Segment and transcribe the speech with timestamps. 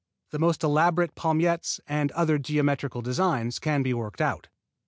[0.31, 4.47] The most elaborate palmettes and other geometrical designs can be worked out.